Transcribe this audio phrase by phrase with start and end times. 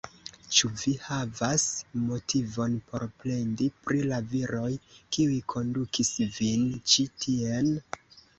[0.59, 1.65] Ĉu vi havas
[2.05, 4.71] motivon por plendi pri la viroj,
[5.17, 7.73] kiuj kondukis vin ĉi tien?